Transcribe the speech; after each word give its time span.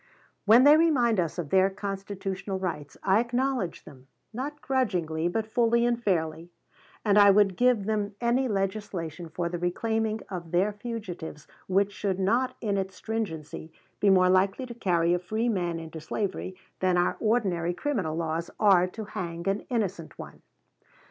"When 0.45 0.63
they 0.63 0.77
remind 0.77 1.19
us 1.19 1.37
of 1.37 1.51
their 1.51 1.69
constitutional 1.69 2.57
rights, 2.57 2.97
I 3.03 3.19
acknowledge 3.19 3.83
them, 3.83 4.07
not 4.33 4.59
grudgingly, 4.59 5.27
but 5.27 5.45
fully 5.45 5.85
and 5.85 6.01
fairly; 6.01 6.49
and 7.05 7.19
I 7.19 7.29
would 7.29 7.55
give 7.55 7.85
them 7.85 8.15
any 8.19 8.47
legislation 8.47 9.29
for 9.29 9.47
the 9.47 9.59
reclaiming 9.59 10.21
of 10.27 10.49
their 10.49 10.73
fugitives 10.73 11.47
which 11.67 11.91
should 11.93 12.19
not, 12.19 12.55
in 12.61 12.77
its 12.79 12.95
stringency, 12.95 13.71
be 13.99 14.09
more 14.09 14.27
likely 14.29 14.65
to 14.65 14.73
carry 14.73 15.13
a 15.13 15.19
free 15.19 15.49
man 15.49 15.79
into 15.79 16.01
slavery 16.01 16.55
than 16.79 16.97
our 16.97 17.15
ordinary 17.19 17.75
criminal 17.75 18.15
laws 18.15 18.49
are 18.59 18.87
to 18.87 19.05
hang 19.05 19.47
an 19.47 19.67
innocent 19.69 20.17
one. 20.17 20.41